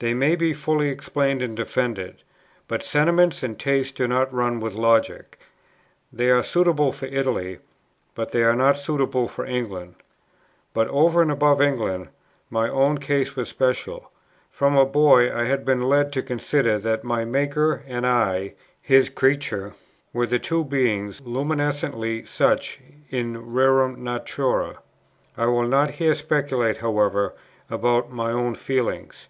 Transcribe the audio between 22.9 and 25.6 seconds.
in rerum naturâ. I